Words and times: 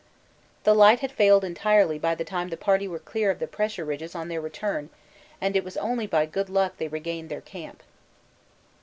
The 0.63 0.73
light 0.73 1.01
had 1.01 1.11
failed 1.11 1.43
entirely 1.43 1.99
by 1.99 2.15
the 2.15 2.23
time 2.23 2.49
the 2.49 2.57
party 2.57 2.87
were 2.87 2.97
clear 2.97 3.29
of 3.29 3.37
the 3.37 3.45
pressure 3.45 3.85
ridges 3.85 4.15
on 4.15 4.29
their 4.29 4.41
return, 4.41 4.89
and 5.39 5.55
it 5.55 5.63
was 5.63 5.77
only 5.77 6.07
by 6.07 6.25
good 6.25 6.49
luck 6.49 6.77
they 6.77 6.87
regained 6.87 7.29
their 7.29 7.39
camp. 7.39 7.83